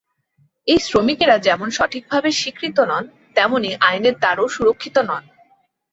এই 0.67 0.79
শ্রমিকেরা 0.79 1.35
যেমন 1.37 1.67
সঠিকভাবে 1.69 2.29
স্বীকৃত 2.31 2.77
নন, 2.81 3.03
তেমনি 3.35 3.69
আইনের 3.87 4.15
দ্বারাও 4.17 4.47
সুরক্ষিত 4.47 4.95
নন। 5.09 5.23